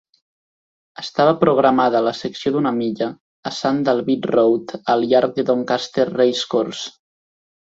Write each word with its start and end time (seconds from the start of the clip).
Estava 1.01 1.33
programada 1.43 2.01
la 2.07 2.13
secció 2.21 2.53
d'una 2.55 2.71
milla 2.79 3.09
a 3.49 3.53
Sandall 3.59 4.01
Beat 4.09 4.27
Road 4.35 4.75
al 4.95 5.07
llarg 5.13 5.37
de 5.39 5.47
Doncaster 5.51 6.09
Racecourse. 6.17 6.91